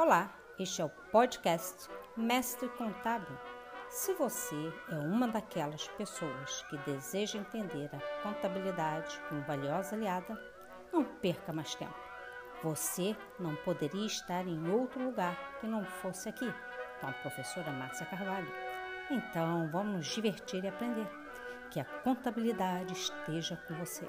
[0.00, 3.36] Olá, este é o podcast Mestre Contábil.
[3.90, 10.40] Se você é uma daquelas pessoas que deseja entender a contabilidade como valiosa aliada,
[10.92, 11.98] não perca mais tempo.
[12.62, 16.48] Você não poderia estar em outro lugar que não fosse aqui,
[17.00, 18.52] com a professora Márcia Carvalho.
[19.10, 21.08] Então, vamos nos divertir e aprender.
[21.72, 24.06] Que a contabilidade esteja com você.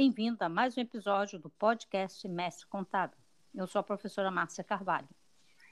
[0.00, 3.18] Bem-vindo a mais um episódio do podcast Mestre Contábil.
[3.54, 5.06] Eu sou a professora Márcia Carvalho.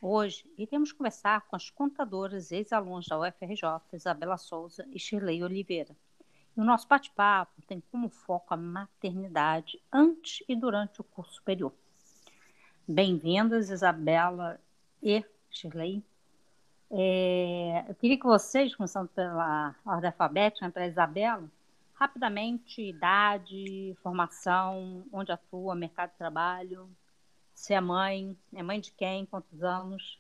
[0.02, 3.62] Hoje iremos conversar com as contadoras e ex-alunos da UFRJ,
[3.94, 5.96] Isabela Souza e Shirley Oliveira.
[6.54, 11.72] E o nosso bate-papo tem como foco a maternidade antes e durante o curso superior.
[12.86, 14.60] Bem-vindas, Isabela
[15.02, 16.04] e Shirley.
[16.90, 21.50] É, eu queria que vocês, começando pela ordem alfabética, né, pela Isabela,
[21.98, 26.88] Rapidamente, idade, formação, onde atua, mercado de trabalho,
[27.52, 30.16] se é mãe, é mãe de quem, quantos anos?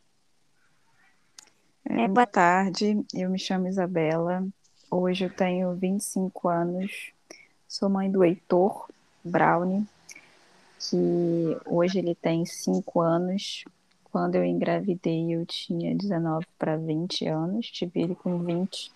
[1.84, 4.44] É, boa tarde, eu me chamo Isabela,
[4.90, 7.12] hoje eu tenho 25 anos,
[7.68, 8.88] sou mãe do Heitor
[9.22, 9.86] Brownie,
[10.80, 13.64] que hoje ele tem 5 anos.
[14.10, 18.90] Quando eu engravidei, eu tinha 19 para 20 anos, tive ele com 20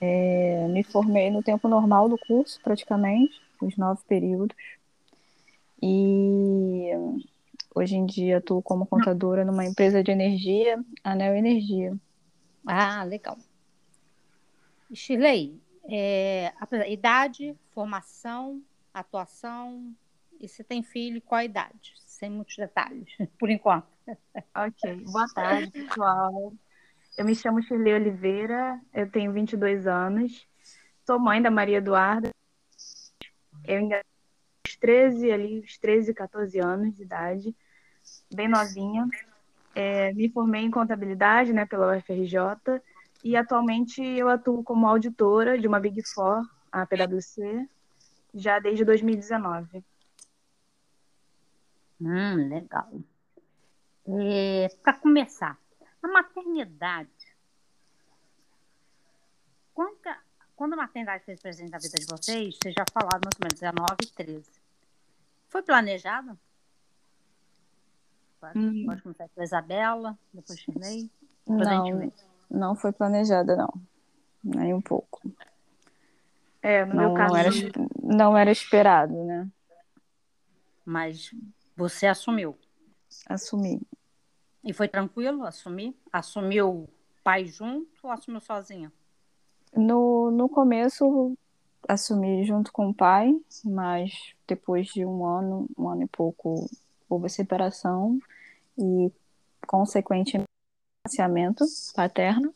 [0.00, 4.56] é, me formei no tempo normal do curso, praticamente, os nove períodos.
[5.82, 6.90] E
[7.74, 11.96] hoje em dia atuo como contadora numa empresa de energia, Anel Energia.
[12.66, 13.38] Ah, legal.
[14.92, 16.52] Shirley, é,
[16.88, 18.62] idade, formação,
[18.92, 19.94] atuação,
[20.40, 21.94] e se tem filho, qual a idade?
[21.96, 23.86] Sem muitos detalhes, por enquanto.
[24.54, 26.52] Ok, boa tarde, pessoal.
[27.18, 30.46] Eu me chamo Shirley Oliveira, eu tenho 22 anos,
[31.04, 32.30] sou mãe da Maria Eduarda.
[33.64, 34.04] Eu ainda
[34.64, 37.56] os 13, ali, os 13, 14 anos de idade,
[38.32, 39.08] bem novinha.
[39.74, 42.80] É, me formei em contabilidade né, pela UFRJ
[43.24, 47.68] e atualmente eu atuo como auditora de uma Big Four, a PwC,
[48.32, 49.84] já desde 2019.
[52.00, 52.92] Hum, legal.
[54.84, 55.58] Para começar,
[56.02, 57.10] a maternidade.
[59.74, 59.96] Quando,
[60.56, 63.60] quando a maternidade fez presente na vida de vocês, vocês já falaram mais ou menos
[63.60, 64.50] 19 e 13.
[65.48, 66.38] Foi planejado?
[68.40, 68.84] Pode, hum.
[68.86, 71.10] pode começar com a Isabela, depois Shirley.
[71.46, 72.12] Não,
[72.50, 73.72] não foi planejada, não.
[74.44, 75.20] Nem um pouco.
[76.62, 77.34] É, no não, meu caso.
[77.34, 77.50] Não era,
[78.02, 79.48] não era esperado, né?
[80.84, 81.34] Mas
[81.76, 82.58] você assumiu?
[83.28, 83.80] Assumi.
[84.64, 85.96] E foi tranquilo assumir?
[86.12, 86.88] Assumiu
[87.22, 88.92] pai junto ou assumiu sozinha?
[89.74, 91.36] No, no começo,
[91.86, 94.12] assumi junto com o pai, mas
[94.46, 96.68] depois de um ano, um ano e pouco,
[97.08, 98.18] houve separação
[98.78, 99.12] e,
[99.66, 100.48] consequentemente,
[101.06, 101.64] financiamento
[101.94, 102.52] paterno.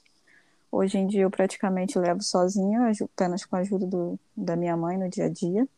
[0.70, 4.96] Hoje em dia eu praticamente levo sozinha, apenas com a ajuda do, da minha mãe
[4.96, 5.68] no dia a dia.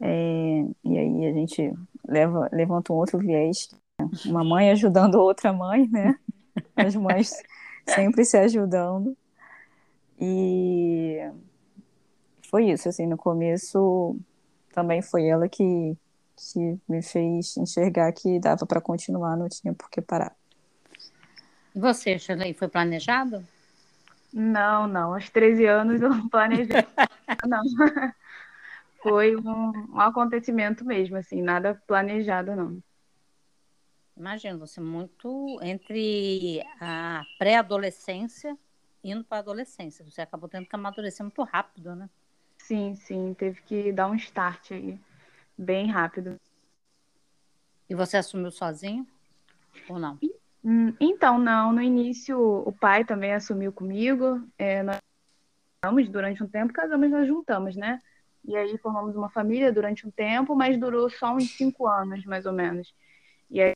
[0.00, 1.72] É, e aí a gente
[2.08, 3.68] leva, levanta um outro viés
[4.26, 6.18] uma mãe ajudando outra mãe, né?
[6.76, 7.32] As mães
[7.86, 9.16] sempre se ajudando.
[10.20, 11.18] E
[12.48, 14.16] foi isso, assim, no começo
[14.72, 15.96] também foi ela que,
[16.36, 20.34] que me fez enxergar que dava para continuar, não tinha por que parar.
[21.74, 23.44] E você, Shirley, foi planejado?
[24.32, 26.86] Não, não, aos 13 anos eu não planejei.
[27.46, 27.62] não.
[29.02, 32.80] Foi um, um acontecimento mesmo, assim, nada planejado, não.
[34.16, 38.56] Imagino, você muito entre a pré-adolescência
[39.02, 40.04] indo para a adolescência.
[40.04, 42.08] Você acabou tendo que amadurecer muito rápido, né?
[42.58, 45.00] Sim, sim, teve que dar um start aí,
[45.58, 46.36] bem rápido.
[47.88, 49.06] E você assumiu sozinho
[49.88, 50.18] ou não?
[50.64, 51.72] Hum, então, não.
[51.72, 54.46] No início, o pai também assumiu comigo.
[54.56, 54.98] É, nós
[55.82, 57.98] casamos durante um tempo, casamos, nós juntamos, né?
[58.44, 62.46] E aí formamos uma família durante um tempo, mas durou só uns cinco anos, mais
[62.46, 62.94] ou menos.
[63.50, 63.72] E aí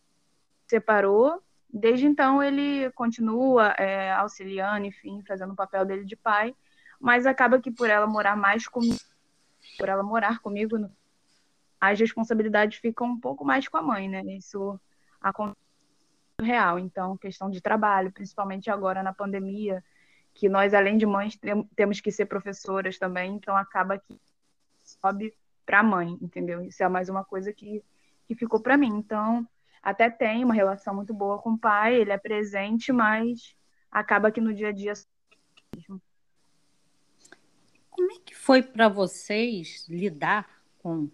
[0.67, 1.43] separou.
[1.69, 6.55] Desde então ele continua é, auxiliando, enfim, fazendo o papel dele de pai,
[7.01, 8.99] mas acaba que por ela morar mais comigo,
[9.79, 10.89] por ela morar comigo,
[11.81, 14.23] as responsabilidades ficam um pouco mais com a mãe, né?
[14.37, 14.81] Isso
[15.21, 15.59] acontece
[16.41, 16.79] real.
[16.79, 19.83] Então, questão de trabalho, principalmente agora na pandemia,
[20.35, 21.39] que nós, além de mães,
[21.75, 24.21] temos que ser professoras também, então acaba que
[24.83, 25.35] sobe
[25.65, 26.63] para a mãe, entendeu?
[26.63, 27.83] Isso é mais uma coisa que,
[28.27, 28.95] que ficou para mim.
[28.97, 29.47] Então,
[29.87, 33.55] até tem uma relação muito boa com o pai, ele é presente, mas
[33.89, 34.93] acaba que no dia a dia.
[37.89, 41.09] Como é que foi para vocês lidar com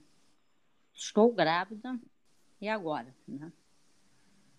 [0.95, 2.01] estou grávida
[2.63, 3.53] e agora, né?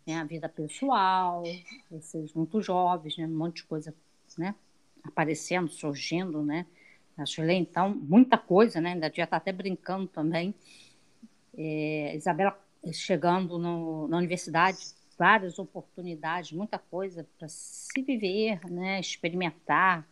[0.06, 1.42] Tem a vida pessoal,
[1.90, 3.26] vocês muito jovens, né?
[3.26, 3.96] Um monte de coisa,
[4.38, 4.54] né?
[5.04, 6.68] Aparecendo, surgindo, né?
[7.18, 8.92] Acho que então muita coisa, né?
[8.92, 10.54] Ainda já está até brincando também.
[11.58, 14.80] É, Isabela chegando no, na universidade,
[15.18, 19.00] várias oportunidades, muita coisa para se viver, né?
[19.00, 20.08] Experimentar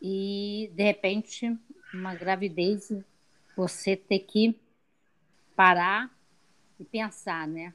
[0.00, 1.56] e de repente
[1.94, 2.92] uma gravidez
[3.56, 4.58] você ter que
[5.54, 6.10] parar
[6.80, 7.72] e pensar, né?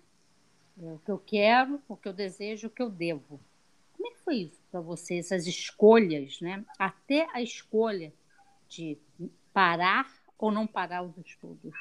[0.79, 3.39] É o que eu quero, o que eu desejo, o que eu devo.
[3.93, 6.63] Como é que foi isso para você, essas escolhas, né?
[6.77, 8.13] Até a escolha
[8.67, 8.97] de
[9.53, 11.73] parar ou não parar os estudos?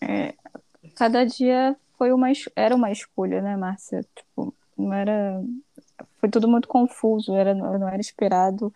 [0.00, 0.34] É,
[0.96, 4.04] cada dia foi uma era uma escolha, né, Márcia?
[4.14, 5.42] Tipo, não era
[6.18, 8.72] foi tudo muito confuso, era não era esperado.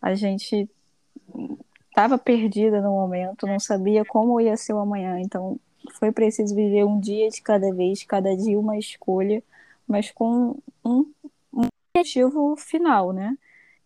[0.00, 0.68] A gente
[1.88, 5.58] estava perdida no momento, não sabia como ia ser o amanhã, então
[5.98, 9.42] foi preciso viver um dia de cada vez, cada dia uma escolha,
[9.86, 11.12] mas com um,
[11.52, 13.36] um objetivo final, né?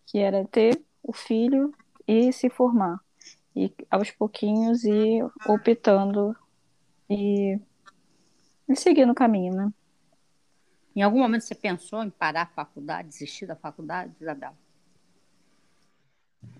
[0.05, 1.73] Que era ter o filho
[2.07, 2.99] e se formar.
[3.55, 6.35] E aos pouquinhos ir optando
[7.09, 7.59] e,
[8.67, 9.73] e seguir no caminho, né?
[10.95, 14.57] Em algum momento você pensou em parar a faculdade, desistir da faculdade, Isabela?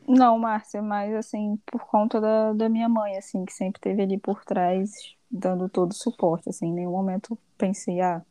[0.08, 4.18] Não, Márcia, mas assim, por conta da, da minha mãe, assim, que sempre esteve ali
[4.18, 4.92] por trás,
[5.30, 8.24] dando todo o suporte, assim, em nenhum momento pensei, ah,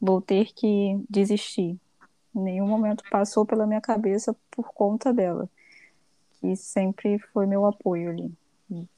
[0.00, 1.78] vou ter que desistir.
[2.34, 5.48] Em nenhum momento passou pela minha cabeça por conta dela,
[6.40, 8.32] que sempre foi meu apoio ali,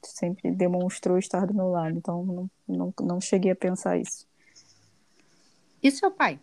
[0.03, 4.27] sempre demonstrou estar do meu lado, então não, não, não cheguei a pensar isso.
[5.83, 6.41] E seu pai?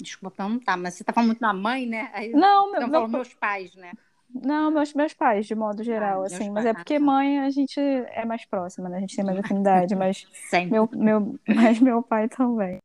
[0.00, 2.10] Desculpa não tá, mas você tá falando muito na mãe, né?
[2.12, 3.08] Aí, não, meu, então, meu...
[3.08, 3.92] meus pais, né?
[4.34, 6.50] Não, meus, meus pais, de modo geral, ah, assim.
[6.50, 8.96] Mas é porque mãe a gente é mais próxima, né?
[8.96, 10.26] A gente tem mais afinidade, mas
[10.70, 12.78] meu, meu, mas meu pai também.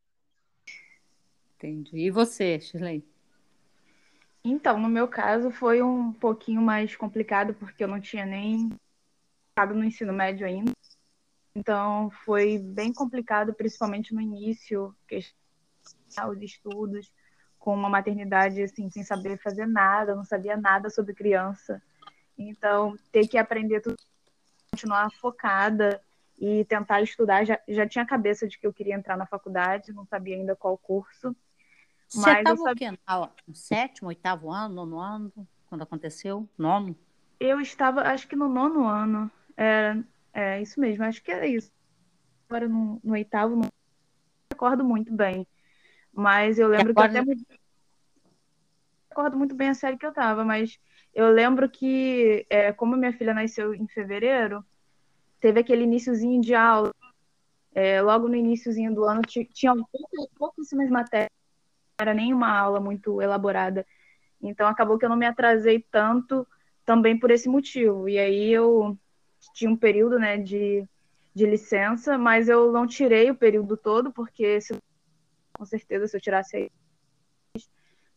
[1.56, 1.96] Entendi.
[1.98, 3.04] E você, Shirley?
[4.44, 8.70] Então, no meu caso, foi um pouquinho mais complicado, porque eu não tinha nem
[9.66, 10.72] no ensino médio ainda.
[11.54, 14.94] Então, foi bem complicado, principalmente no início,
[16.30, 17.12] os estudos
[17.58, 21.82] com uma maternidade assim sem saber fazer nada, não sabia nada sobre criança.
[22.38, 23.96] Então, ter que aprender tudo,
[24.70, 26.00] continuar focada
[26.38, 27.44] e tentar estudar.
[27.44, 30.54] Já, já tinha a cabeça de que eu queria entrar na faculdade, não sabia ainda
[30.54, 31.34] qual curso.
[32.08, 32.72] Você estava sabia...
[32.72, 32.98] o quê?
[33.46, 35.32] No sétimo, oitavo ano, nono ano,
[35.66, 36.48] quando aconteceu?
[36.56, 36.96] Nono?
[37.40, 39.30] Eu estava, acho que no nono ano.
[39.58, 39.96] É,
[40.32, 41.72] é isso mesmo, acho que era isso.
[42.48, 43.68] Agora no, no oitavo, não
[44.50, 45.44] recordo muito bem.
[46.12, 47.10] Mas eu lembro agora...
[47.10, 47.36] que até não
[49.10, 50.78] recordo muito bem a série que eu tava, mas
[51.12, 54.64] eu lembro que, é, como minha filha nasceu em fevereiro,
[55.40, 56.94] teve aquele iníciozinho de aula.
[57.74, 59.74] É, logo no iníciozinho do ano tinha
[60.36, 61.30] pouquíssimas matérias,
[61.98, 63.84] não era nenhuma aula muito elaborada.
[64.40, 66.46] Então acabou que eu não me atrasei tanto
[66.84, 68.08] também por esse motivo.
[68.08, 68.96] E aí eu
[69.54, 70.86] tinha um período né, de,
[71.34, 74.74] de licença, mas eu não tirei o período todo, porque se
[75.58, 76.70] com certeza, se eu tirasse aí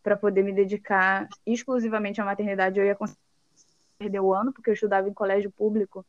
[0.04, 2.98] para poder me dedicar exclusivamente à maternidade, eu ia
[3.98, 6.06] perder o ano, porque eu estudava em colégio público.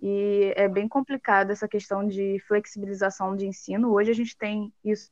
[0.00, 3.92] E é bem complicado essa questão de flexibilização de ensino.
[3.92, 5.10] Hoje a gente tem isso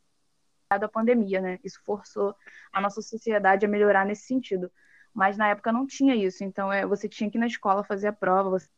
[0.70, 1.58] da pandemia, né?
[1.62, 2.34] Isso forçou
[2.72, 4.70] a nossa sociedade a melhorar nesse sentido.
[5.12, 6.42] Mas na época não tinha isso.
[6.42, 8.68] Então é, você tinha que ir na escola fazer a prova, você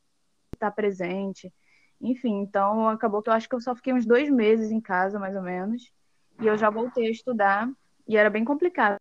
[0.67, 1.53] estar presente.
[2.01, 5.19] Enfim, então acabou que eu acho que eu só fiquei uns dois meses em casa,
[5.19, 5.93] mais ou menos.
[6.41, 7.71] E eu já voltei a estudar
[8.09, 8.97] e era bem complicado.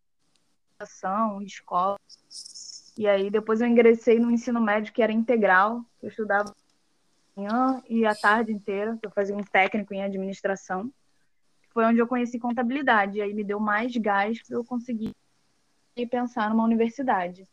[1.42, 1.98] Escola.
[2.98, 5.84] E aí depois eu ingressei no ensino médio que era integral.
[6.02, 6.54] Eu estudava
[7.36, 8.98] manhã e a tarde inteira.
[9.02, 10.92] Eu fazia um técnico em administração.
[11.70, 13.18] Foi onde eu conheci contabilidade.
[13.18, 15.16] E aí me deu mais gás para eu conseguir
[16.10, 17.48] pensar numa universidade.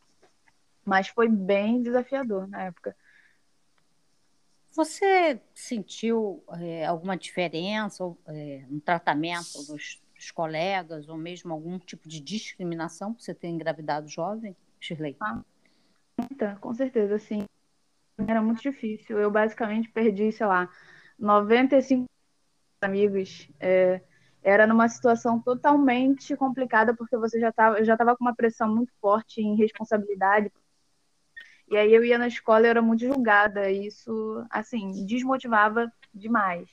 [0.85, 2.95] Mas foi bem desafiador na época.
[4.71, 12.07] Você sentiu é, alguma diferença é, no tratamento dos, dos, colegas ou mesmo algum tipo
[12.07, 15.17] de discriminação por você ter engravidado jovem, Shirley?
[15.19, 15.41] Ah,
[16.19, 17.45] muita, com certeza, sim.
[18.17, 19.17] Era muito difícil.
[19.17, 20.69] Eu basicamente perdi, sei lá,
[21.17, 22.05] 95
[22.81, 23.49] amigos.
[23.59, 24.01] É,
[24.41, 28.93] era numa situação totalmente complicada porque você já estava, já estava com uma pressão muito
[29.01, 30.51] forte em responsabilidade
[31.69, 36.69] e aí eu ia na escola e era muito julgada, e isso, assim, desmotivava demais.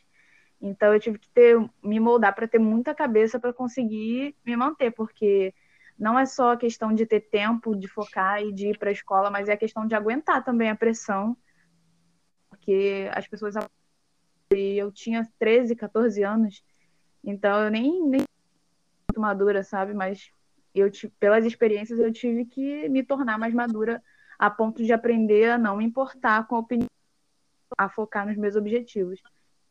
[0.60, 4.90] Então eu tive que ter me moldar para ter muita cabeça para conseguir me manter,
[4.90, 5.54] porque
[5.98, 8.92] não é só a questão de ter tempo de focar e de ir para a
[8.92, 11.36] escola, mas é a questão de aguentar também a pressão,
[12.48, 13.54] porque as pessoas
[14.54, 16.64] e eu tinha 13, 14 anos,
[17.22, 18.22] então eu nem nem
[19.08, 20.30] muito madura, sabe, mas
[20.74, 24.02] eu pelas experiências eu tive que me tornar mais madura
[24.38, 26.88] a ponto de aprender a não me importar com a opinião,
[27.76, 29.20] a focar nos meus objetivos.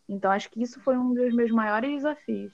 [0.07, 2.53] Então acho que isso foi um dos meus maiores desafios.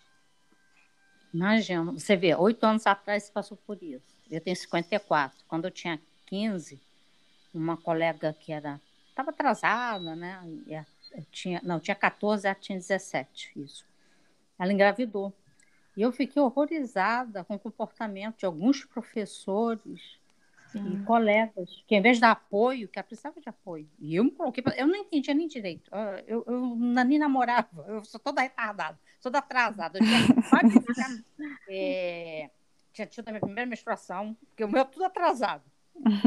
[1.33, 4.15] Imagina, você vê, oito anos atrás você passou por isso.
[4.29, 5.45] Eu tenho 54.
[5.47, 6.81] Quando eu tinha 15,
[7.53, 10.41] uma colega que era estava atrasada, né?
[10.67, 13.85] Eu tinha, não, tinha 14, ela tinha 17, isso.
[14.57, 15.33] Ela engravidou.
[15.95, 20.17] E eu fiquei horrorizada com o comportamento de alguns professores
[20.71, 20.93] Sim.
[20.93, 23.89] e colegas, que em vez de dar apoio, que ela precisava de apoio.
[23.99, 25.89] E eu me coloquei, eu não entendia nem direito.
[25.93, 29.99] Ah, eu, eu, nem namorava, eu sou toda retardada, toda atrasada.
[29.99, 31.23] Eu tinha,
[31.69, 32.49] é,
[32.93, 35.63] tinha tido a minha primeira menstruação, porque o meu é tudo atrasado.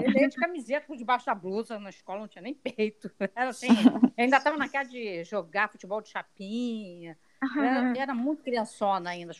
[0.02, 3.10] Eu ia de camiseta por debaixo da blusa na escola, não tinha nem peito.
[3.34, 7.18] Era assim, eu ainda estava naquela de jogar futebol de chapinha.
[7.56, 9.32] Era, era muito criançona ainda.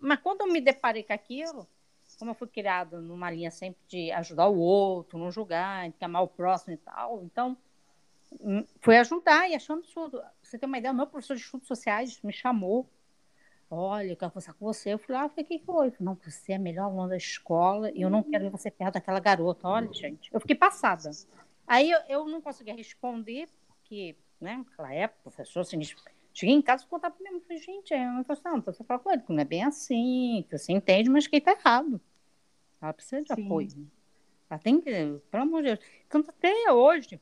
[0.00, 1.66] Mas quando eu me deparei com aquilo,
[2.18, 6.28] como eu fui criada numa linha sempre de ajudar o outro, não julgar, amar o
[6.28, 7.56] próximo e tal, então
[8.40, 10.20] hum, foi ajudar e achando absurdo.
[10.42, 12.88] Você tem uma ideia, o meu professor de estudos sociais me chamou.
[13.70, 14.94] Olha, eu quero conversar com você.
[14.94, 15.90] Eu falei, ah, o que, foi?
[15.90, 18.70] Falei, não, você é a melhor aluna da escola e eu não quero ver você
[18.70, 19.68] perto daquela garota.
[19.68, 21.10] Olha, gente, eu fiquei passada.
[21.66, 25.78] Aí eu, eu não conseguia responder, porque, né, naquela época, o professor assim,
[26.38, 27.42] Cheguei em casa e contava para minha mãe.
[27.42, 30.56] Falei, gente, é uma questão, você fala com ele, que não é bem assim, que
[30.56, 32.00] você entende, mas que ele está errado.
[32.80, 33.44] Ela precisa de Sim.
[33.44, 33.90] apoio.
[34.50, 34.90] Ela tem que,
[35.30, 35.80] pelo amor de Deus.
[36.08, 37.20] Tanto até hoje,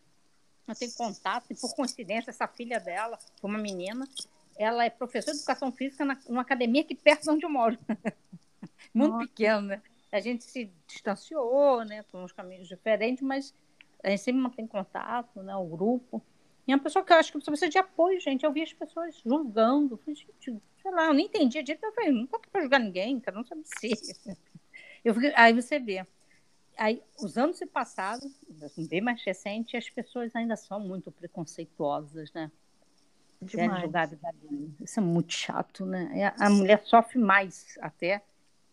[0.69, 4.07] eu tenho contato, e por coincidência, essa filha dela, uma menina,
[4.57, 7.79] ela é professora de educação física na, numa academia aqui perto de onde eu moro.
[8.93, 9.27] Muito Nossa.
[9.27, 9.83] pequena, né?
[10.11, 13.55] A gente se distanciou, né, com uns caminhos diferentes, mas
[14.03, 16.23] a gente sempre mantém contato, né, o grupo.
[16.67, 18.45] E é uma pessoa que eu acho que precisa de apoio, gente.
[18.45, 19.95] Eu vi as pessoas julgando.
[19.95, 21.85] Eu falei, gente, sei lá, eu nem entendia direito.
[21.85, 24.37] Eu falei, não tô aqui pra julgar ninguém, cara, não sabe se.
[25.05, 26.07] Eu aí você vê.
[26.77, 28.31] Aí, os anos se passaram,
[28.89, 32.51] bem mais recente, as pessoas ainda são muito preconceituosas, né?
[33.41, 33.83] Demais.
[33.83, 36.33] Julgar a Isso é muito chato, né?
[36.39, 38.23] A mulher sofre mais até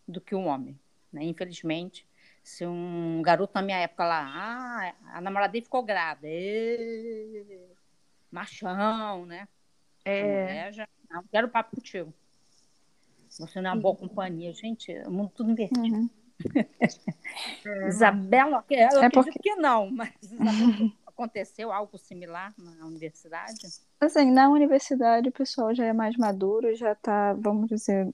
[0.06, 0.78] do que o homem,
[1.10, 1.24] né?
[1.24, 2.06] Infelizmente,
[2.42, 6.28] se um garoto na minha época lá, ah, a namorada dele ficou grávida,
[8.30, 9.48] machão, né?
[10.04, 10.70] É.
[10.72, 12.12] já, não quero papo contigo.
[13.38, 14.52] Você não é uma boa companhia.
[14.52, 15.96] Gente, o mundo tudo invertido.
[15.96, 16.10] Uhum.
[17.66, 19.38] É, Isabela, eu é porque...
[19.38, 20.12] que não, mas
[21.06, 23.66] aconteceu algo similar na universidade?
[24.00, 28.12] Assim, na universidade o pessoal já é mais maduro, já está, vamos dizer,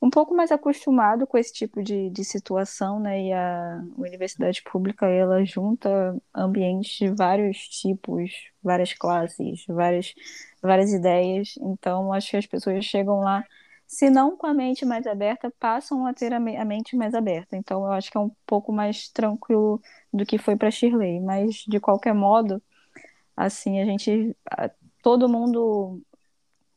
[0.00, 3.20] um pouco mais acostumado com esse tipo de, de situação, né?
[3.26, 8.32] E a universidade pública, ela junta ambientes de vários tipos,
[8.62, 10.14] várias classes, várias,
[10.62, 11.54] várias ideias.
[11.60, 13.44] Então, acho que as pessoas chegam lá,
[13.88, 17.14] se não com a mente mais aberta, passam a ter a, me a mente mais
[17.14, 17.56] aberta.
[17.56, 19.80] Então, eu acho que é um pouco mais tranquilo
[20.12, 21.20] do que foi para Shirley.
[21.20, 22.62] Mas, de qualquer modo,
[23.36, 24.36] assim, a gente...
[25.02, 26.02] Todo mundo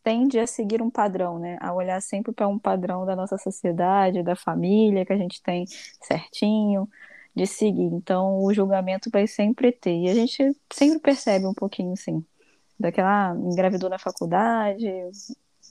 [0.03, 1.57] tende a seguir um padrão, né?
[1.61, 5.65] A olhar sempre para um padrão da nossa sociedade, da família que a gente tem
[6.01, 6.89] certinho
[7.35, 7.83] de seguir.
[7.83, 9.97] Então, o julgamento vai sempre ter.
[9.97, 12.23] E a gente sempre percebe um pouquinho, assim,
[12.79, 14.87] daquela ah, engravidou na faculdade,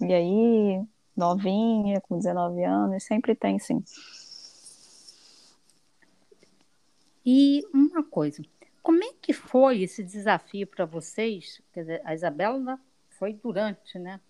[0.00, 0.82] e aí,
[1.17, 3.83] novinha, com 19 anos, sempre tem, sim.
[7.25, 8.43] E uma coisa,
[8.83, 11.61] como é que foi esse desafio para vocês?
[11.73, 14.21] Quer dizer, a Isabela foi durante, né?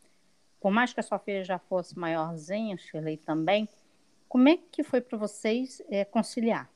[0.61, 3.69] Por mais que a sua filha já fosse maiorzinha, Shirley também,
[4.29, 6.71] como é que foi para vocês é, conciliar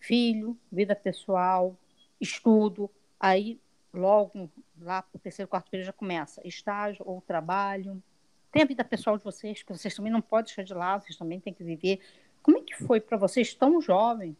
[0.00, 1.76] filho, vida pessoal,
[2.20, 3.60] estudo, aí
[3.92, 8.02] logo lá para o terceiro, quarto período já começa estágio ou trabalho.
[8.50, 11.16] Tem a vida pessoal de vocês, que vocês também não podem deixar de lado, vocês
[11.16, 12.00] também têm que viver.
[12.42, 14.36] Como é que foi para vocês, tão jovens,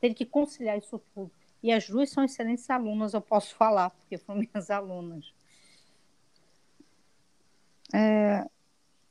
[0.00, 1.30] terem que conciliar isso tudo?
[1.62, 5.32] E as duas são excelentes alunas, eu posso falar, porque foram minhas alunas.
[7.94, 8.44] É,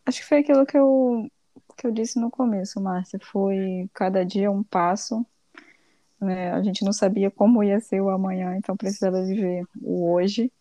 [0.05, 1.29] acho que foi aquilo que eu,
[1.77, 3.19] que eu disse no começo, Márcia.
[3.21, 5.25] Foi cada dia um passo.
[6.19, 6.51] Né?
[6.51, 10.51] A gente não sabia como ia ser o amanhã, então precisava viver o hoje.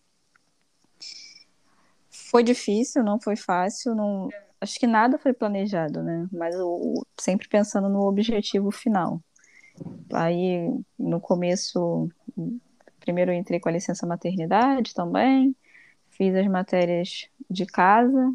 [2.35, 4.29] Foi difícil, não foi fácil, não,
[4.61, 6.27] acho que nada foi planejado, né?
[6.33, 9.21] Mas o, sempre pensando no objetivo final.
[10.13, 12.09] Aí, no começo,
[12.99, 15.55] primeiro entrei com a licença maternidade também,
[16.11, 18.35] fiz as matérias de casa,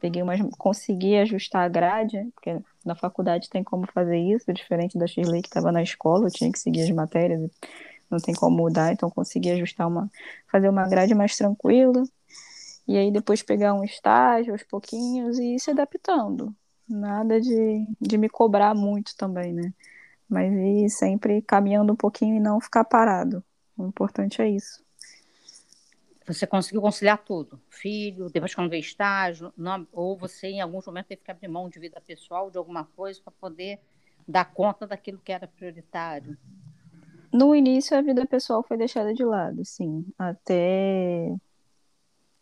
[0.00, 5.06] peguei umas, consegui ajustar a grade, porque na faculdade tem como fazer isso, diferente da
[5.06, 7.50] Shirley que estava na escola, eu tinha que seguir as matérias,
[8.10, 10.10] não tem como mudar, então consegui ajustar uma,
[10.50, 12.02] fazer uma grade mais tranquila,
[12.88, 16.56] e aí depois pegar um estágio aos pouquinhos e ir se adaptando.
[16.88, 19.74] Nada de, de me cobrar muito também, né?
[20.26, 23.44] Mas ir sempre caminhando um pouquinho e não ficar parado.
[23.76, 24.82] O importante é isso.
[26.26, 27.60] Você conseguiu conciliar tudo?
[27.68, 31.68] Filho, depois quando veio estágio, não, ou você em alguns momentos teve que abrir mão
[31.68, 33.80] de vida pessoal, de alguma coisa, para poder
[34.26, 36.36] dar conta daquilo que era prioritário?
[37.32, 40.06] No início, a vida pessoal foi deixada de lado, sim.
[40.18, 41.34] Até.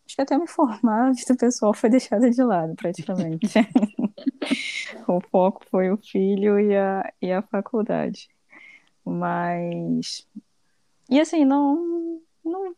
[0.07, 3.53] Acho que até me formar, a vida pessoal foi deixada de lado, praticamente.
[5.05, 8.29] o foco foi o filho e a, e a faculdade.
[9.03, 10.25] Mas.
[11.09, 12.73] E assim, não, não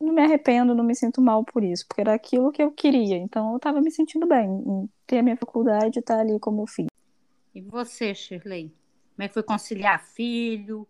[0.00, 3.16] não me arrependo, não me sinto mal por isso, porque era aquilo que eu queria.
[3.16, 6.40] Então eu estava me sentindo bem em ter a minha faculdade e estar tá ali
[6.40, 6.88] como filho.
[7.54, 8.72] E você, Shirley?
[9.14, 10.88] Como é que foi conciliar filho,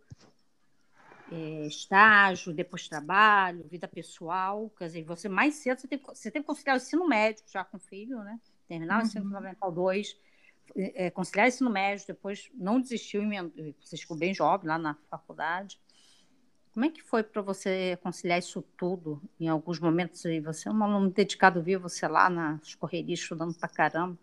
[1.30, 4.70] é, estágio, depois trabalho, vida pessoal?
[4.76, 7.64] Quer dizer, você mais cedo, você teve, você teve que conciliar o ensino médio já
[7.64, 8.40] com filho, né?
[8.68, 9.02] Terminar uhum.
[9.02, 10.16] o ensino fundamental 2,
[10.76, 13.22] é, conciliar o ensino médio, depois não desistiu,
[13.80, 15.80] você ficou bem jovem lá na faculdade.
[16.72, 19.20] Como é que foi para você conciliar isso tudo?
[19.40, 23.68] Em alguns momentos você é um aluno dedicado, viu você lá nas correrias estudando para
[23.68, 24.16] caramba.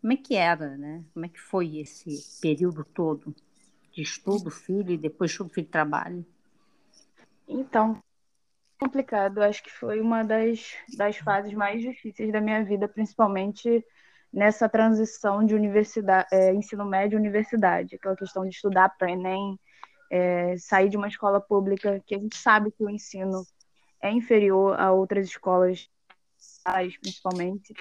[0.00, 1.04] Como é que era, né?
[1.12, 3.34] Como é que foi esse período todo
[3.92, 6.24] de estudo, filho, e depois estudo, filho, trabalho?
[7.48, 8.00] Então,
[8.78, 9.42] complicado.
[9.42, 13.84] Acho que foi uma das, das fases mais difíceis da minha vida, principalmente
[14.32, 19.58] nessa transição de universidade, é, ensino médio universidade, aquela questão de estudar para Enem,
[20.10, 23.42] é, sair de uma escola pública que a gente sabe que o ensino
[24.02, 25.88] é inferior a outras escolas,
[27.00, 27.74] principalmente.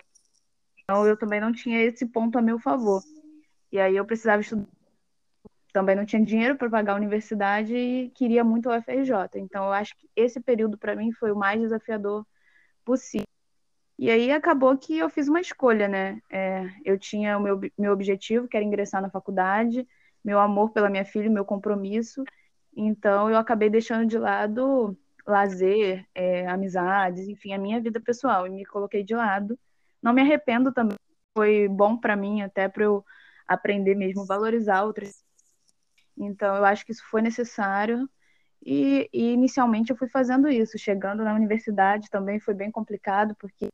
[0.84, 3.04] Então, eu também não tinha esse ponto a meu favor.
[3.72, 4.77] E aí eu precisava estudar.
[5.78, 9.14] Também não tinha dinheiro para pagar a universidade e queria muito o FRJ.
[9.36, 12.26] Então, eu acho que esse período para mim foi o mais desafiador
[12.84, 13.28] possível.
[13.96, 16.20] E aí acabou que eu fiz uma escolha, né?
[16.32, 19.88] É, eu tinha o meu, meu objetivo, que era ingressar na faculdade,
[20.26, 22.24] meu amor pela minha filha, meu compromisso.
[22.76, 28.50] Então, eu acabei deixando de lado lazer, é, amizades, enfim, a minha vida pessoal e
[28.50, 29.60] me coloquei de lado.
[30.02, 30.98] Não me arrependo também,
[31.38, 33.06] foi bom para mim até para eu
[33.48, 35.27] aprender mesmo valorizar outras.
[36.18, 38.10] Então, eu acho que isso foi necessário
[38.66, 40.78] e, e, inicialmente eu fui fazendo isso.
[40.78, 43.70] Chegando na universidade também foi bem complicado porque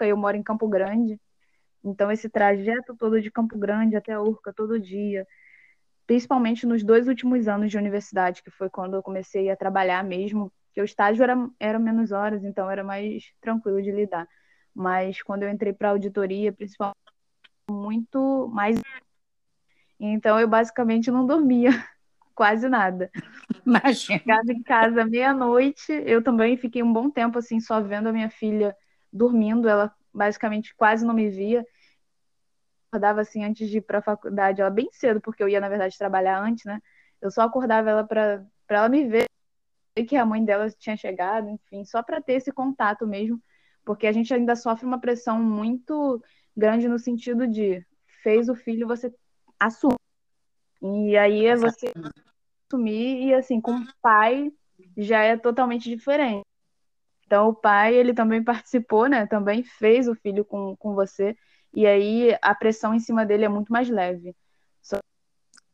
[0.00, 1.20] eu moro em Campo Grande,
[1.84, 5.26] então esse trajeto todo de Campo Grande até Urca todo dia
[6.10, 10.52] principalmente nos dois últimos anos de universidade, que foi quando eu comecei a trabalhar mesmo,
[10.74, 14.26] que o estágio era, era menos horas, então era mais tranquilo de lidar.
[14.74, 16.98] Mas quando eu entrei para auditoria, principalmente,
[17.70, 18.76] muito mais.
[20.00, 21.70] Então eu basicamente não dormia
[22.34, 23.10] quase nada.
[23.66, 24.18] Imagina.
[24.18, 28.30] Chegava em casa meia-noite, eu também fiquei um bom tempo assim, só vendo a minha
[28.30, 28.74] filha
[29.12, 31.64] dormindo, ela basicamente quase não me via
[32.90, 35.68] acordava assim antes de ir para a faculdade, ela bem cedo, porque eu ia, na
[35.68, 36.80] verdade, trabalhar antes, né?
[37.20, 39.26] Eu só acordava ela para ela me ver
[40.08, 43.40] que a mãe dela tinha chegado, enfim, só para ter esse contato mesmo,
[43.84, 46.22] porque a gente ainda sofre uma pressão muito
[46.56, 47.84] grande no sentido de
[48.22, 49.12] fez o filho, você
[49.60, 49.94] assume.
[50.82, 51.92] E aí é você
[52.66, 54.50] assumir, e assim, com o pai
[54.96, 56.44] já é totalmente diferente.
[57.26, 59.26] Então, o pai, ele também participou, né?
[59.26, 61.36] Também fez o filho com, com você
[61.72, 64.34] e aí a pressão em cima dele é muito mais leve.
[64.82, 64.98] Só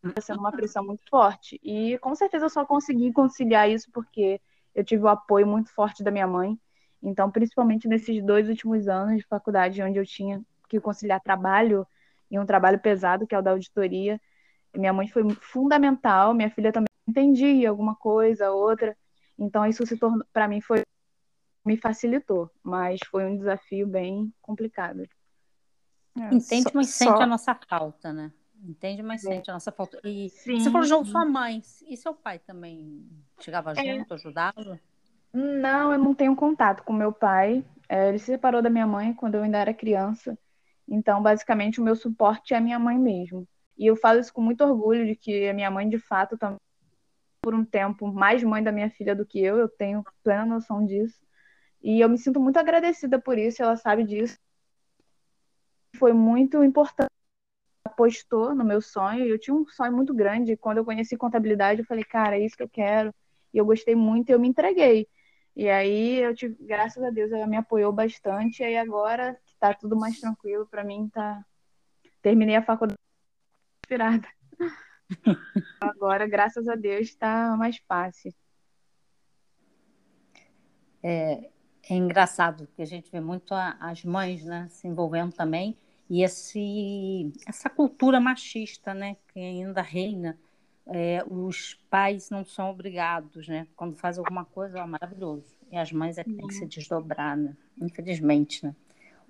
[0.05, 1.59] está sendo uma pressão muito forte.
[1.62, 4.40] E com certeza eu só consegui conciliar isso porque
[4.75, 6.59] eu tive o apoio muito forte da minha mãe.
[7.03, 11.87] Então, principalmente nesses dois últimos anos de faculdade, onde eu tinha que conciliar trabalho
[12.30, 14.20] e um trabalho pesado, que é o da auditoria,
[14.74, 18.96] minha mãe foi fundamental, minha filha também entendia alguma coisa, outra.
[19.38, 20.82] Então, isso se tornou, para mim, foi
[21.64, 25.02] me facilitou, mas foi um desafio bem complicado.
[26.16, 27.22] É, Entende, só, mas sente só...
[27.22, 28.32] a nossa falta, né?
[28.62, 29.34] Entende, mas é.
[29.34, 30.00] sente a nossa falta.
[30.04, 33.04] E sim, você falou, João, sua mãe e seu pai também
[33.40, 33.98] chegava é.
[33.98, 34.80] junto, ajudava?
[35.32, 37.64] Não, eu não tenho contato com meu pai.
[37.88, 40.38] É, ele se separou da minha mãe quando eu ainda era criança.
[40.88, 43.46] Então, basicamente, o meu suporte é a minha mãe mesmo.
[43.77, 46.59] E eu falo isso com muito orgulho de que a minha mãe, de fato, também
[47.42, 49.57] por um tempo mais mãe da minha filha do que eu.
[49.57, 51.20] Eu tenho plena noção disso.
[51.83, 53.62] E eu me sinto muito agradecida por isso.
[53.62, 54.38] Ela sabe disso
[55.96, 57.11] foi muito importante.
[57.85, 59.25] Apostou no meu sonho.
[59.25, 60.57] Eu tinha um sonho muito grande.
[60.57, 63.14] Quando eu conheci contabilidade, eu falei, cara, é isso que eu quero.
[63.53, 65.09] E eu gostei muito e eu me entreguei.
[65.55, 68.62] E aí eu tive, graças a Deus, ela me apoiou bastante.
[68.62, 71.45] E aí agora tá tudo mais tranquilo para mim, tá.
[72.23, 72.99] Terminei a faculdade
[73.85, 74.29] inspirada.
[75.81, 78.35] agora, graças a Deus, está mais fácil.
[81.03, 81.51] É,
[81.88, 85.77] é engraçado que a gente vê muito a, as mães, né, se envolvendo também
[86.09, 90.38] e esse essa cultura machista, né, que ainda reina.
[90.88, 93.66] É, os pais não são obrigados, né?
[93.75, 95.59] Quando faz alguma coisa, é maravilhoso.
[95.69, 97.57] E as mães é que tem que se desdobrar, né?
[97.83, 98.73] Infelizmente, né?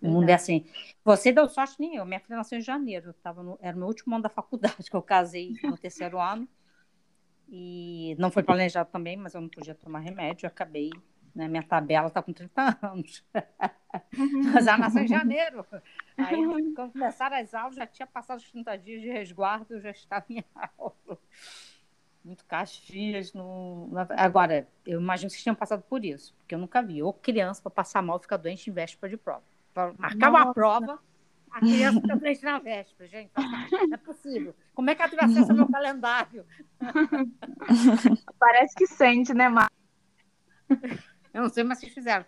[0.02, 0.66] O mundo é assim.
[1.04, 2.04] Você deu sorte nem eu.
[2.04, 3.10] Minha filha nasceu em janeiro.
[3.10, 6.20] Eu tava no, era o meu último ano da faculdade, que eu casei no terceiro
[6.20, 6.48] ano.
[7.48, 10.46] E não foi planejado também, mas eu não podia tomar remédio.
[10.46, 10.90] Eu acabei
[11.36, 11.46] né?
[11.46, 13.22] Minha tabela está com 30 anos.
[14.54, 15.64] Mas ela nasceu em janeiro.
[16.16, 20.24] Aí, quando começaram as aulas, já tinha passado os 30 dias de resguardo, já estava
[20.30, 20.42] em
[20.78, 21.18] aula.
[22.24, 23.34] Muito Caxias.
[23.34, 23.90] No...
[24.16, 27.02] Agora, eu imagino que vocês tenham passado por isso, porque eu nunca vi.
[27.02, 29.44] Ou criança para passar mal fica doente em véspera de prova.
[29.76, 30.98] Para marcar uma prova,
[31.50, 33.30] a criança fica doente na véspera, gente.
[33.36, 34.54] Não é possível.
[34.74, 36.46] Como é que ela teve acesso ao meu calendário?
[38.40, 39.76] Parece que sente, né, Marcos?
[41.34, 42.24] Eu não sei, mas vocês fizeram.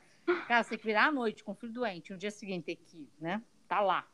[0.47, 2.77] Cara, você tem que virar à noite com o filho doente, no dia seguinte ter
[2.77, 3.41] que, né?
[3.67, 4.07] Tá lá.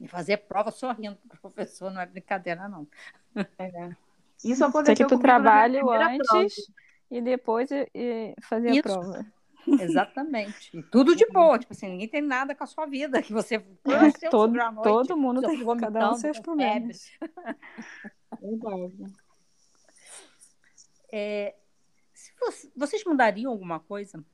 [0.00, 2.84] E fazer prova sorrindo pro professor, não é brincadeira, não.
[3.60, 3.90] É.
[4.42, 6.46] Isso aconteceu que tu trabalho antes prova.
[7.12, 8.80] e depois e fazer Isso.
[8.80, 9.39] a prova.
[9.66, 10.76] Exatamente.
[10.76, 13.56] E tudo de boa, tipo assim, ninguém tem nada com a sua vida, que você
[13.56, 17.10] é, todo, noite, todo mundo tem cada um seus problemas.
[18.40, 19.12] Verdade.
[21.12, 21.54] É,
[22.76, 24.24] vocês mudariam alguma coisa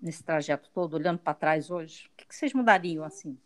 [0.00, 2.10] nesse trajeto todo, olhando para trás hoje?
[2.12, 3.38] O que vocês mudariam assim?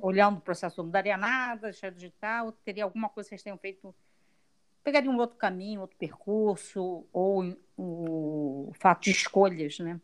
[0.00, 2.52] Olhando o processo, não mudaria nada, deixar digital?
[2.52, 3.94] Teria alguma coisa que vocês tenham feito?
[4.84, 10.00] Pegaria um outro caminho, outro percurso, ou o fato de escolhas, né?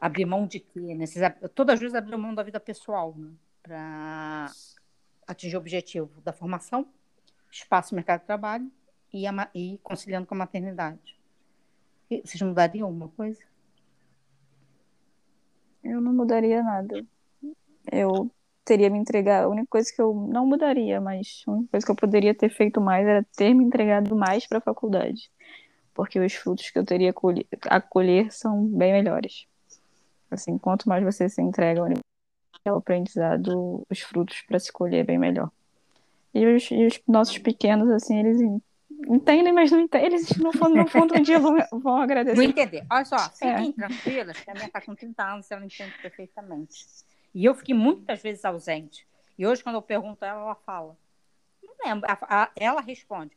[0.00, 0.94] Abrir mão de quê?
[0.94, 1.04] Né?
[1.54, 3.30] todas as vezes abrir mão da vida pessoal, né?
[3.62, 4.50] Para
[5.26, 6.88] atingir o objetivo da formação,
[7.50, 8.70] espaço mercado de trabalho
[9.12, 11.18] e, e conciliando com a maternidade.
[12.08, 13.40] Vocês mudariam alguma coisa?
[15.84, 17.06] Eu não mudaria nada.
[17.90, 18.30] Eu
[18.64, 19.44] teria me entregar.
[19.44, 22.50] A única coisa que eu não mudaria, mas a única coisa que eu poderia ter
[22.50, 25.30] feito mais era ter me entregado mais para a faculdade.
[25.94, 27.14] Porque os frutos que eu teria
[27.68, 29.46] a colher são bem melhores.
[30.30, 31.82] Assim, quanto mais você se entrega
[32.64, 35.50] ao aprendizado, os frutos para se colher é bem melhor.
[36.32, 38.40] E os, e os nossos pequenos, assim, eles
[39.08, 40.06] entendem, mas não entendem.
[40.06, 42.36] Eles, no fundo, no fundo um dia vão, vão agradecer.
[42.36, 42.86] Vou entender.
[42.90, 43.72] Olha só, fiquem é.
[43.72, 46.86] tranquilas, que a minha está com 30 anos, ela entende perfeitamente.
[47.34, 49.06] E eu fiquei muitas vezes ausente.
[49.36, 50.96] E hoje, quando eu pergunto a ela, ela fala.
[51.62, 52.08] Não lembro.
[52.56, 53.36] Ela responde.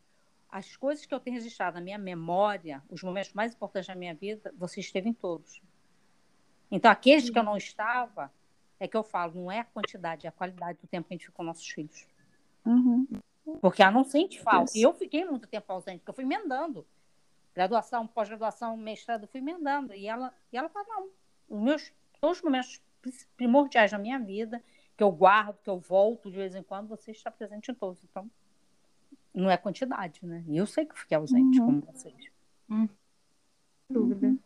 [0.51, 4.13] As coisas que eu tenho registrado na minha memória, os momentos mais importantes da minha
[4.13, 5.61] vida, você esteve em todos.
[6.75, 8.31] Então, aqueles que eu não estava,
[8.79, 11.15] é que eu falo, não é a quantidade, é a qualidade do tempo que a
[11.15, 12.07] gente ficou com nossos filhos.
[12.65, 13.07] Uhum.
[13.61, 14.71] Porque ela não sente falta.
[14.75, 16.83] E eu fiquei muito tempo ausente, porque eu fui emendando.
[17.53, 19.93] Graduação, pós-graduação, mestrado, fui emendando.
[19.93, 21.09] E ela, e ela fala, não,
[21.47, 22.81] os meus, todos os momentos
[23.37, 24.59] primordiais da minha vida,
[24.97, 28.03] que eu guardo, que eu volto de vez em quando, você está presente em todos.
[28.03, 28.27] Então,
[29.31, 30.43] não é quantidade, né?
[30.47, 31.65] E eu sei que fiquei ausente, uhum.
[31.67, 32.31] como vocês.
[32.67, 32.89] Hum.
[33.87, 34.25] Dúvida.
[34.25, 34.39] Uhum.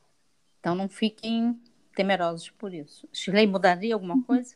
[0.59, 1.57] Então, não fiquem
[1.97, 3.09] temerosos por isso.
[3.11, 4.23] Shirley, mudaria alguma uhum.
[4.23, 4.55] coisa?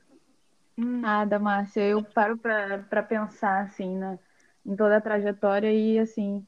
[0.77, 1.81] Nada, Márcia.
[1.81, 4.17] Eu paro para pensar, assim, na
[4.65, 6.45] em toda a trajetória e assim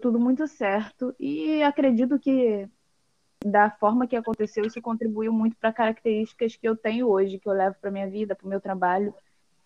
[0.00, 2.68] tudo muito certo e acredito que
[3.44, 7.52] da forma que aconteceu isso contribuiu muito para características que eu tenho hoje que eu
[7.52, 9.14] levo para minha vida para o meu trabalho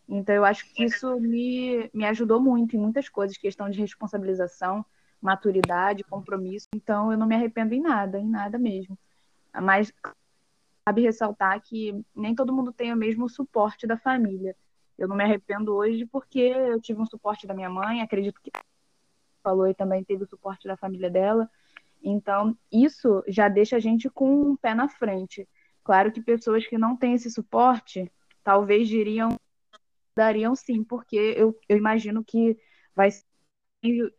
[0.09, 4.85] então eu acho que isso me, me ajudou muito em muitas coisas questão de responsabilização
[5.21, 8.99] maturidade compromisso então eu não me arrependo em nada em nada mesmo
[9.61, 9.93] mas
[10.85, 14.57] cabe ressaltar que nem todo mundo tem o mesmo suporte da família
[14.99, 18.51] eu não me arrependo hoje porque eu tive um suporte da minha mãe, acredito que
[19.43, 21.51] falou e também teve o suporte da família dela.
[22.03, 25.49] Então, isso já deixa a gente com um pé na frente.
[25.83, 28.11] Claro que pessoas que não têm esse suporte,
[28.45, 29.37] talvez diriam,
[30.15, 32.57] dariam sim, porque eu, eu imagino que
[32.95, 33.25] vai ser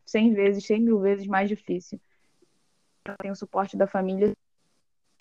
[0.06, 2.00] 100 vezes, 100 mil vezes mais difícil.
[3.20, 4.36] Tem o suporte da família,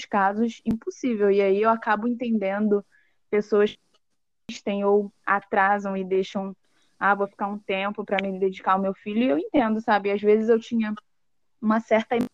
[0.05, 1.31] casos, impossível.
[1.31, 2.85] E aí eu acabo entendendo
[3.31, 3.77] pessoas
[4.49, 6.55] desistem ou atrasam e deixam,
[6.99, 10.11] ah, vou ficar um tempo para me dedicar ao meu filho, e eu entendo, sabe?
[10.11, 10.95] Às vezes eu tinha
[11.61, 12.27] uma certa em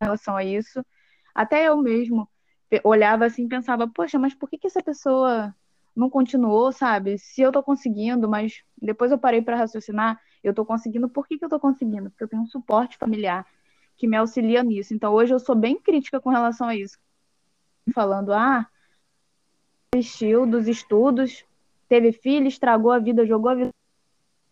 [0.00, 0.84] relação a isso.
[1.34, 2.28] Até eu mesmo
[2.84, 5.54] olhava assim e pensava, poxa, mas por que, que essa pessoa
[5.94, 7.18] não continuou, sabe?
[7.18, 11.38] Se eu tô conseguindo, mas depois eu parei para raciocinar, eu tô conseguindo, por que,
[11.38, 12.10] que eu tô conseguindo?
[12.10, 13.46] Porque eu tenho um suporte familiar.
[13.96, 14.94] Que me auxilia nisso.
[14.94, 16.98] Então, hoje eu sou bem crítica com relação a isso.
[17.92, 18.66] Falando, ah,
[19.94, 21.44] desistiu dos estudos,
[21.88, 23.70] teve filho, estragou a vida, jogou a vida.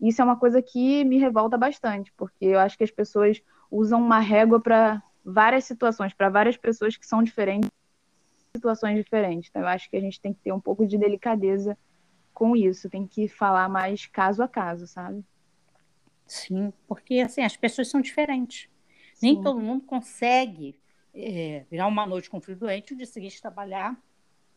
[0.01, 4.01] Isso é uma coisa que me revolta bastante, porque eu acho que as pessoas usam
[4.01, 7.71] uma régua para várias situações, para várias pessoas que são diferentes,
[8.57, 9.49] situações diferentes.
[9.51, 11.77] Então, eu acho que a gente tem que ter um pouco de delicadeza
[12.33, 15.23] com isso, tem que falar mais caso a caso, sabe?
[16.27, 18.69] Sim, porque assim, as pessoas são diferentes.
[19.21, 19.35] Sim.
[19.35, 20.81] Nem todo mundo consegue
[21.15, 23.95] é, virar uma noite com o filho doente o dia seguinte trabalhar,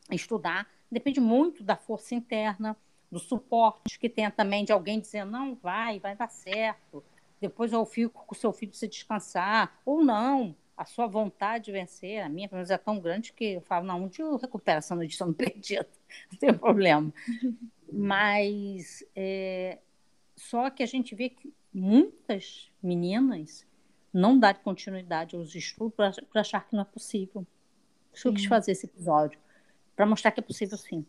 [0.10, 0.68] estudar.
[0.90, 2.78] Depende muito da força interna,
[3.12, 7.04] do suporte que tenha também de alguém dizendo, não, vai, vai dar certo.
[7.42, 9.82] Depois eu fico com o seu filho se descansar.
[9.86, 13.56] Ou não, a sua vontade de vencer, a minha, pelo menos, é tão grande que
[13.56, 15.86] eu falo, não, um dia eu recupero essa noite não perdido,
[16.32, 17.14] não tem problema.
[17.92, 19.78] Mas é,
[20.38, 23.68] só que a gente vê que muitas meninas
[24.14, 27.46] não dão continuidade aos estudos para achar que não é possível.
[28.14, 29.40] Isso eu quis fazer esse episódio,
[29.96, 31.06] para mostrar que é possível sim.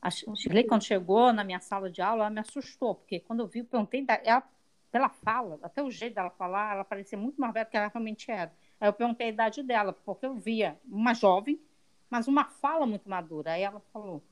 [0.00, 3.46] A Shirley, quando chegou na minha sala de aula, ela me assustou, porque quando eu
[3.46, 4.42] vi, eu perguntei, ela,
[4.90, 7.88] pela fala, até o jeito dela falar, ela parecia muito mais velha do que ela
[7.88, 8.52] realmente era.
[8.80, 11.60] Aí eu perguntei a idade dela, porque eu via uma jovem,
[12.08, 13.52] mas uma fala muito madura.
[13.52, 14.22] Aí ela falou,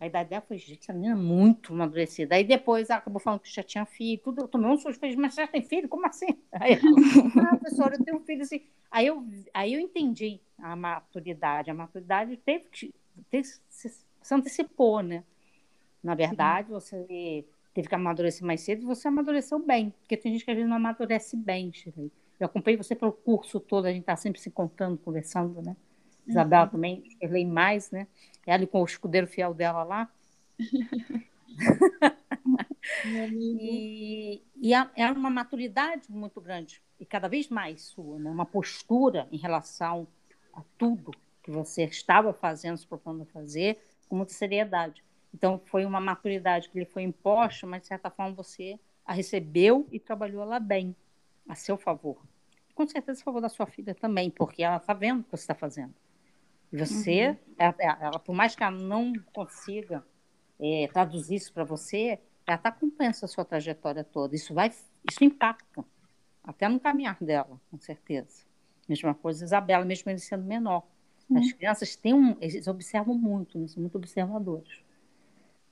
[0.00, 2.36] a idade dela foi, gente, essa menina é muito amadurecida.
[2.36, 4.42] Aí depois ela acabou falando que já tinha filho, tudo.
[4.42, 5.88] Eu tomei um susto, falei, mas já tem filho?
[5.88, 6.38] Como assim?
[6.52, 8.62] Aí ela ah, professora, eu tenho um filho assim.
[8.90, 11.70] Aí eu, aí eu entendi a maturidade.
[11.70, 12.94] A maturidade teve que.
[13.28, 13.90] Teve, se,
[14.22, 15.24] se antecipou, né?
[16.02, 16.74] Na verdade, Sim.
[16.74, 19.92] você teve que amadurecer mais cedo e você amadureceu bem.
[20.00, 22.12] Porque tem gente que às vezes não amadurece bem, Shirley.
[22.38, 25.76] Eu acompanhei você pelo curso todo, a gente está sempre se contando, conversando, né?
[26.26, 26.70] Isabela uhum.
[26.70, 28.06] também, Shirley mais, né?
[28.48, 30.10] Ela com o escudeiro fiel dela lá.
[33.04, 38.30] e, e é uma maturidade muito grande, e cada vez mais sua, né?
[38.30, 40.08] uma postura em relação
[40.54, 45.04] a tudo que você estava fazendo, se propondo a fazer, com muita seriedade.
[45.32, 49.86] Então, foi uma maturidade que lhe foi imposta, mas, de certa forma, você a recebeu
[49.92, 50.96] e trabalhou ela bem,
[51.46, 52.16] a seu favor.
[52.74, 55.42] Com certeza, a favor da sua filha também, porque ela está vendo o que você
[55.42, 55.94] está fazendo.
[56.72, 57.36] Você, uhum.
[57.58, 60.04] ela, ela, por mais que ela não consiga
[60.60, 64.34] é, traduzir isso para você, ela está acompanhando a sua trajetória toda.
[64.34, 64.70] Isso vai,
[65.08, 65.84] isso impacta
[66.42, 68.46] até no caminhar dela, com certeza.
[68.88, 70.86] Mesma coisa, Isabela, mesmo ele sendo menor.
[71.28, 71.38] Uhum.
[71.38, 73.66] As crianças têm um, eles observam muito, né?
[73.68, 74.82] são muito observadores.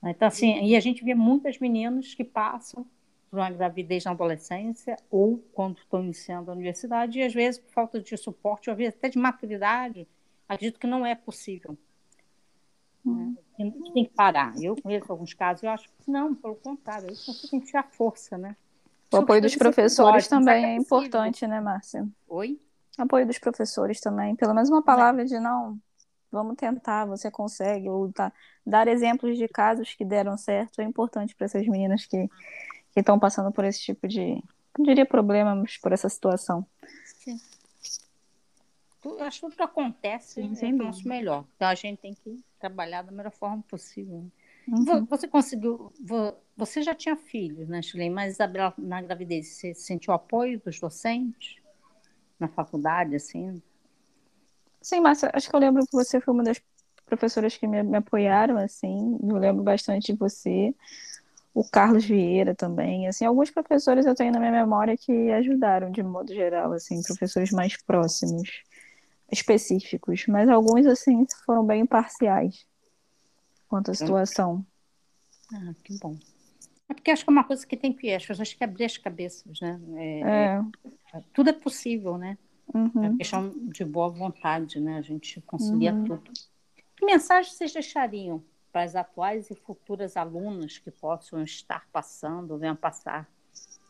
[0.03, 2.85] Então, assim, e a gente vê muitas meninas que passam
[3.29, 7.71] por uma gravidez na adolescência ou quando estão iniciando a universidade, e às vezes por
[7.71, 10.07] falta de suporte, ou às vezes até de maturidade,
[10.47, 11.77] acredito que não é possível.
[13.05, 13.35] Hum.
[13.57, 13.71] Né?
[13.71, 14.53] Que tem que parar.
[14.61, 17.83] Eu conheço alguns casos, eu acho que não, pelo contrário, isso você tem que tirar
[17.91, 18.55] força, né?
[19.11, 22.05] O apoio dos professores também é, é importante, né, Márcia?
[22.27, 22.59] Oi?
[22.97, 24.35] Apoio dos professores também.
[24.35, 25.79] Pelo menos uma palavra de não,
[26.31, 27.87] vamos tentar, você consegue.
[27.87, 28.33] Ou tá,
[28.65, 32.27] dar exemplos de casos que deram certo é importante para essas meninas que
[32.95, 34.43] estão passando por esse tipo de,
[34.77, 36.65] não diria problemas, por essa situação.
[39.19, 41.45] Acho que tudo acontece Sim, sem nosso melhor.
[41.55, 44.25] Então a gente tem que trabalhar da melhor forma possível.
[44.67, 45.05] Uhum.
[45.05, 45.93] Você conseguiu.
[46.55, 48.09] Você já tinha filhos, né, Chile?
[48.09, 51.57] Mas Isabela, na gravidez, você sentiu apoio dos docentes
[52.39, 53.61] na faculdade, assim?
[54.81, 56.61] Sim, Márcia, acho que eu lembro que você foi uma das
[57.05, 59.17] professoras que me, me apoiaram, assim.
[59.23, 60.73] Eu lembro bastante de você.
[61.53, 66.03] O Carlos Vieira também, assim, alguns professores eu tenho na minha memória que ajudaram de
[66.03, 68.61] modo geral, assim, professores mais próximos
[69.31, 72.65] específicos, mas alguns, assim, foram bem imparciais
[73.67, 74.65] quanto à situação.
[75.53, 76.17] Ah, que bom.
[76.89, 78.97] É porque acho que é uma coisa que tem que as pessoas que abrir as
[78.97, 79.79] cabeças, né?
[79.95, 81.17] É, é.
[81.17, 82.37] é tudo é possível, né?
[82.73, 83.13] Uhum.
[83.13, 84.97] É questão de boa vontade, né?
[84.97, 86.05] A gente conseguia uhum.
[86.05, 86.31] tudo.
[86.95, 92.75] Que mensagem vocês deixariam para as atuais e futuras alunas que possam estar passando, venham
[92.75, 93.29] passar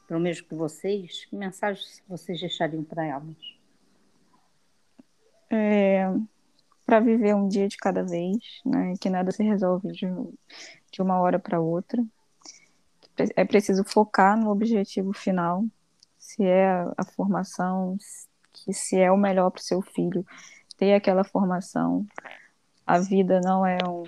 [0.08, 1.26] pelo mesmo que vocês?
[1.26, 3.57] Que mensagem vocês deixariam para elas?
[5.50, 6.10] É,
[6.86, 8.94] para viver um dia de cada vez, né?
[9.00, 10.08] Que nada se resolve de,
[10.92, 12.04] de uma hora para outra.
[13.36, 15.66] É preciso focar no objetivo final,
[16.18, 17.98] se é a, formação,
[18.54, 20.26] que se é o melhor para o seu filho,
[20.78, 22.06] ter aquela formação.
[22.86, 24.04] A vida não é um,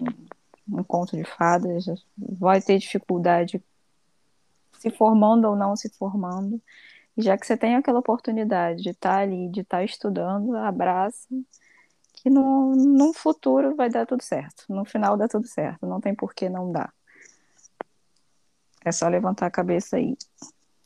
[0.80, 1.86] um conto de fadas,
[2.18, 3.62] vai ter dificuldade
[4.74, 6.62] se formando ou não se formando
[7.22, 11.28] já que você tem aquela oportunidade de estar tá ali, de estar tá estudando, abraça,
[12.14, 14.66] que no, no futuro vai dar tudo certo.
[14.70, 16.94] No final dá tudo certo, não tem por que não dar.
[18.84, 20.18] É só levantar a cabeça e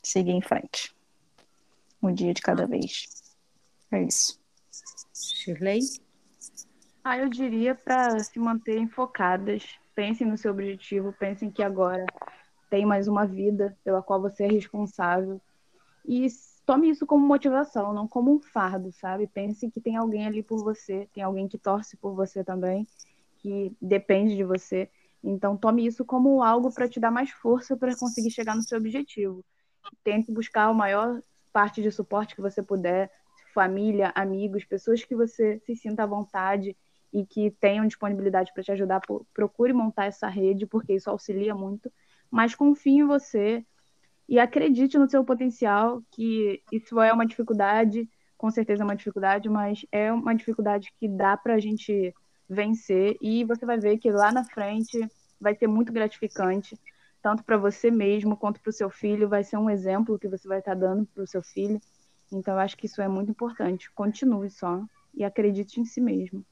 [0.02, 0.94] seguir em frente.
[2.02, 3.06] Um dia de cada vez.
[3.90, 4.38] É isso.
[5.14, 5.80] Shirley?
[7.02, 9.78] Ah, eu diria para se manterem focadas.
[9.94, 12.04] Pensem no seu objetivo, pensem que agora
[12.68, 15.40] tem mais uma vida pela qual você é responsável.
[16.04, 16.26] E
[16.66, 19.26] tome isso como motivação, não como um fardo, sabe?
[19.26, 22.86] Pense que tem alguém ali por você, tem alguém que torce por você também,
[23.38, 24.90] que depende de você.
[25.22, 28.78] Então, tome isso como algo para te dar mais força para conseguir chegar no seu
[28.78, 29.44] objetivo.
[30.02, 33.10] Tente buscar a maior parte de suporte que você puder,
[33.54, 36.76] família, amigos, pessoas que você se sinta à vontade
[37.12, 39.00] e que tenham disponibilidade para te ajudar.
[39.32, 41.90] Procure montar essa rede, porque isso auxilia muito.
[42.30, 43.64] Mas confie em você
[44.28, 49.48] e acredite no seu potencial, que isso é uma dificuldade, com certeza é uma dificuldade,
[49.48, 52.14] mas é uma dificuldade que dá para a gente
[52.48, 54.98] vencer e você vai ver que lá na frente
[55.40, 56.78] vai ser muito gratificante,
[57.22, 60.46] tanto para você mesmo quanto para o seu filho, vai ser um exemplo que você
[60.46, 61.80] vai estar tá dando para o seu filho.
[62.32, 63.90] Então, eu acho que isso é muito importante.
[63.92, 64.82] Continue só
[65.14, 66.44] e acredite em si mesmo.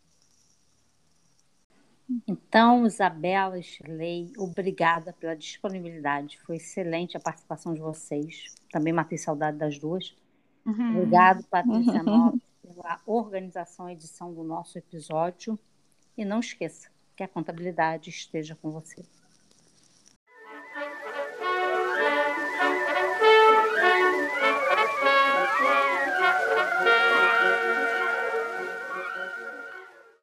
[2.26, 6.38] Então, Isabela Shirley, obrigada pela disponibilidade.
[6.40, 8.54] Foi excelente a participação de vocês.
[8.70, 10.14] Também matei saudade das duas.
[10.66, 10.96] Uhum.
[10.96, 12.38] Obrigado, Patrícia uhum.
[12.62, 15.58] pela organização e edição do nosso episódio.
[16.16, 19.02] E não esqueça que a contabilidade esteja com você.